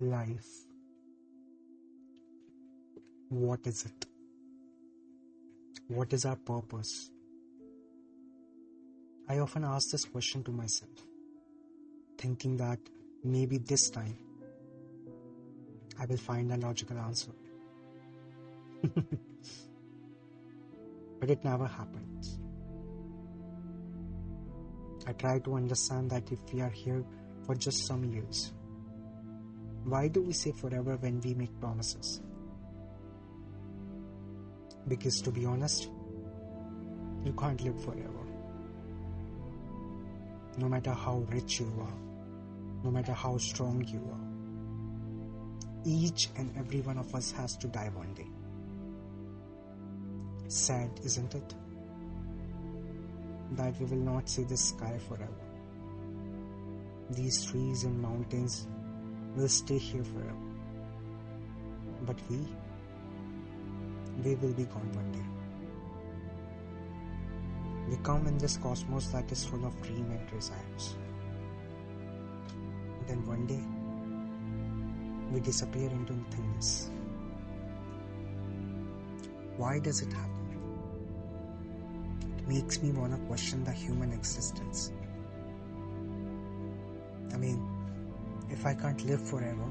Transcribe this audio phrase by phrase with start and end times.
[0.00, 0.48] Life.
[3.28, 4.06] What is it?
[5.88, 7.10] What is our purpose?
[9.28, 10.90] I often ask this question to myself,
[12.18, 12.78] thinking that
[13.22, 14.16] maybe this time
[15.98, 17.30] I will find a logical answer.
[21.20, 22.38] but it never happens.
[25.06, 27.04] I try to understand that if we are here
[27.46, 28.52] for just some years,
[29.84, 32.20] why do we say forever when we make promises?
[34.88, 35.88] Because to be honest,
[37.24, 38.24] you can't live forever.
[40.56, 41.98] No matter how rich you are,
[42.82, 44.24] no matter how strong you are,
[45.84, 48.28] each and every one of us has to die one day.
[50.48, 51.54] Sad, isn't it?
[53.52, 55.44] That we will not see the sky forever.
[57.10, 58.66] These trees and mountains
[59.36, 60.36] will stay here forever.
[62.06, 62.38] But we,
[64.22, 65.24] we will be gone one day.
[67.88, 70.96] We come in this cosmos that is full of dream and desires.
[73.06, 73.62] Then one day,
[75.32, 76.90] we disappear into nothingness.
[79.56, 80.30] Why does it happen?
[82.38, 84.92] It makes me want to question the human existence.
[87.32, 87.83] I mean,
[88.54, 89.68] if I can't live forever,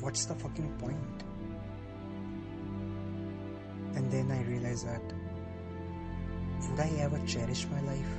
[0.00, 1.24] what's the fucking point?
[3.96, 5.02] And then I realize that
[6.68, 8.12] would I ever cherish my life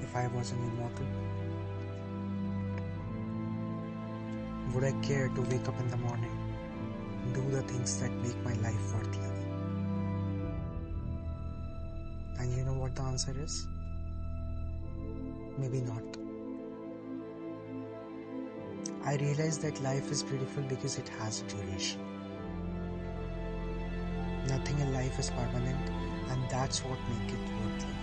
[0.00, 1.06] if I was an immortal?
[4.74, 6.38] Would I care to wake up in the morning
[7.34, 9.52] do the things that make my life worth living?
[12.40, 13.68] And you know what the answer is?
[15.58, 16.21] Maybe not.
[19.04, 22.00] I realize that life is beautiful because it has duration.
[24.46, 25.90] Nothing in life is permanent,
[26.28, 27.96] and that's what makes it worth living.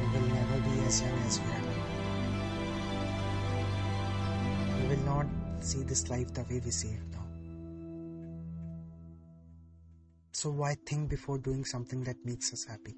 [0.00, 1.82] We will never be as young as we are now.
[4.80, 5.26] We will not
[5.60, 7.26] see this life the way we see it now.
[10.30, 12.94] So, why think before doing something that makes us happy?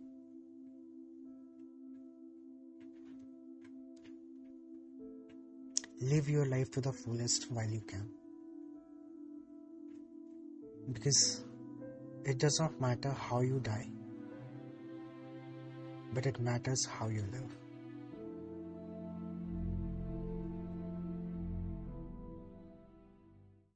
[6.01, 8.07] Live your life to the fullest while you can.
[10.93, 11.43] Because
[12.25, 13.89] it does not matter how you die,
[16.13, 17.66] but it matters how you live.